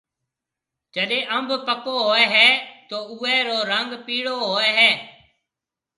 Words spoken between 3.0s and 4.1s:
اوئي رو رنگ